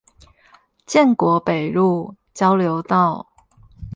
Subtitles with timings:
[0.87, 3.29] 建國北路交流道